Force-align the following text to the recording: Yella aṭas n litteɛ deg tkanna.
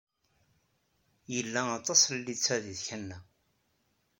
Yella 1.33 1.61
aṭas 1.77 2.01
n 2.11 2.17
litteɛ 2.25 2.57
deg 2.65 2.77
tkanna. 2.79 3.17